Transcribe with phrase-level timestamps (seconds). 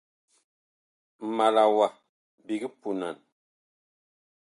[1.35, 1.87] Ma la wa
[2.45, 3.15] biig punan.